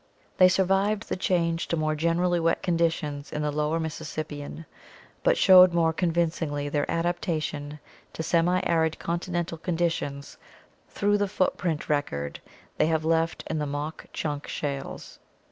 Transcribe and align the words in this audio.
They 0.37 0.47
survived 0.47 1.09
the 1.09 1.15
change 1.15 1.67
to 1.67 1.77
more 1.77 1.93
generally 1.93 2.39
wet 2.39 2.63
conditions 2.63 3.31
in 3.31 3.43
the 3.43 3.51
Lower 3.51 3.79
Mis 3.79 3.99
sissippian, 4.01 4.65
but 5.21 5.37
showed 5.37 5.75
more 5.75 5.93
convincingly 5.93 6.69
their 6.69 6.89
adaptation 6.89 7.79
to 8.13 8.23
semiarid 8.23 8.97
continental 8.97 9.59
conditions 9.59 10.39
through 10.89 11.19
the 11.19 11.27
footprint 11.27 11.87
record 11.87 12.39
they 12.77 12.87
have 12.87 13.05
left 13.05 13.43
in 13.45 13.59
the 13.59 13.67
Mauch 13.67 14.07
Chunk 14.11 14.47
shales. 14.47 15.19